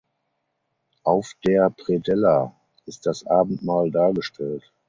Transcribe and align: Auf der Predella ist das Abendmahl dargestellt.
Auf 1.03 1.35
der 1.45 1.69
Predella 1.69 2.59
ist 2.87 3.05
das 3.05 3.23
Abendmahl 3.27 3.91
dargestellt. 3.91 4.73